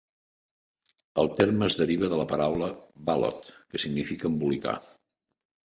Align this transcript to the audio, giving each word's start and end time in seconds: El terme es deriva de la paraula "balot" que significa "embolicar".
El 1.23 1.29
terme 1.41 1.69
es 1.73 1.77
deriva 1.83 2.11
de 2.15 2.19
la 2.23 2.27
paraula 2.33 2.71
"balot" 3.11 3.53
que 3.55 3.87
significa 3.87 4.31
"embolicar". 4.33 4.77